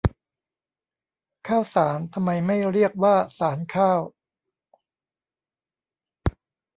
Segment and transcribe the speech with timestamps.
[1.47, 4.01] ข้าวสาร ทำไมไม่เรียกว่าสารข้าว